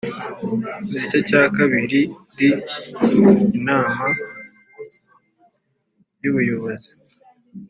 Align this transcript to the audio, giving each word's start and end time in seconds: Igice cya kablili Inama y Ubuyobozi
Igice 0.91 1.17
cya 1.27 1.41
kablili 1.55 2.01
Inama 3.59 4.05
y 6.21 6.25
Ubuyobozi 6.31 6.91